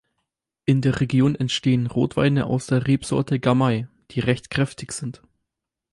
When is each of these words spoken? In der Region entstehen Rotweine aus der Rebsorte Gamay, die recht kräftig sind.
In 0.65 0.81
der 0.81 0.99
Region 0.99 1.35
entstehen 1.35 1.85
Rotweine 1.85 2.47
aus 2.47 2.65
der 2.65 2.87
Rebsorte 2.87 3.39
Gamay, 3.39 3.87
die 4.09 4.19
recht 4.21 4.49
kräftig 4.49 4.93
sind. 4.93 5.21